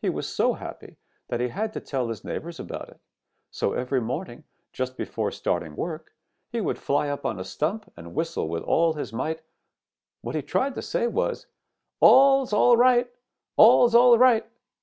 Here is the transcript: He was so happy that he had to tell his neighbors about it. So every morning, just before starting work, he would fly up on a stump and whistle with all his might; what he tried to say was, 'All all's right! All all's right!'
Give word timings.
He 0.00 0.08
was 0.08 0.26
so 0.26 0.54
happy 0.54 0.96
that 1.28 1.38
he 1.40 1.48
had 1.48 1.74
to 1.74 1.80
tell 1.80 2.08
his 2.08 2.24
neighbors 2.24 2.58
about 2.58 2.88
it. 2.88 2.98
So 3.50 3.74
every 3.74 4.00
morning, 4.00 4.44
just 4.72 4.96
before 4.96 5.30
starting 5.30 5.76
work, 5.76 6.14
he 6.48 6.62
would 6.62 6.78
fly 6.78 7.10
up 7.10 7.26
on 7.26 7.38
a 7.38 7.44
stump 7.44 7.92
and 7.94 8.14
whistle 8.14 8.48
with 8.48 8.62
all 8.62 8.94
his 8.94 9.12
might; 9.12 9.42
what 10.22 10.34
he 10.34 10.40
tried 10.40 10.76
to 10.76 10.80
say 10.82 11.06
was, 11.06 11.46
'All 12.00 12.48
all's 12.50 12.78
right! 12.78 13.12
All 13.58 13.90
all's 13.94 14.16
right!' 14.16 14.48